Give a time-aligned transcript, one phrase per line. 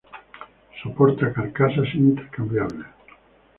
[0.79, 2.87] Soporta carcasas intercambiables.